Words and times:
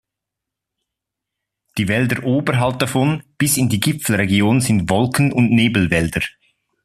Die 1.77 1.87
Wälder 1.87 2.23
oberhalb 2.23 2.79
davon 2.79 3.21
bis 3.37 3.57
in 3.57 3.69
die 3.69 3.79
Gipfelregion 3.79 4.59
sind 4.59 4.89
Wolken- 4.89 5.31
und 5.31 5.51
Nebelwälder. 5.51 6.23